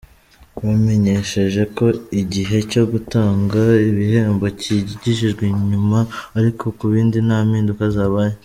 Bamenyesheje 0.65 1.61
ko 1.77 1.85
igihe 2.21 2.57
cyo 2.71 2.83
gutanga 2.91 3.61
ibihembo 3.89 4.45
cyigijwe 4.61 5.43
inyuma 5.53 5.99
ariko 6.37 6.63
ku 6.77 6.83
bindi 6.93 7.17
nta 7.27 7.39
mpinduka 7.49 7.83
zabaye. 7.95 8.35